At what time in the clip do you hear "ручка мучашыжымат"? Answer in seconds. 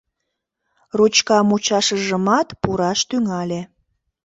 0.97-2.47